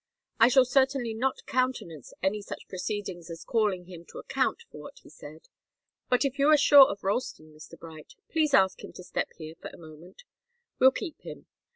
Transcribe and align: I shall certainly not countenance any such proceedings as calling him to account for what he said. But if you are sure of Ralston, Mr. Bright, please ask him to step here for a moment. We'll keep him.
I 0.39 0.47
shall 0.47 0.65
certainly 0.65 1.13
not 1.13 1.45
countenance 1.45 2.11
any 2.23 2.41
such 2.41 2.67
proceedings 2.67 3.29
as 3.29 3.43
calling 3.43 3.85
him 3.85 4.03
to 4.05 4.17
account 4.17 4.63
for 4.71 4.79
what 4.79 4.97
he 5.03 5.11
said. 5.11 5.47
But 6.09 6.25
if 6.25 6.39
you 6.39 6.49
are 6.49 6.57
sure 6.57 6.87
of 6.89 7.03
Ralston, 7.03 7.53
Mr. 7.53 7.77
Bright, 7.77 8.15
please 8.27 8.55
ask 8.55 8.83
him 8.83 8.93
to 8.93 9.03
step 9.03 9.29
here 9.37 9.53
for 9.61 9.69
a 9.71 9.77
moment. 9.77 10.23
We'll 10.79 10.89
keep 10.89 11.21
him. 11.21 11.45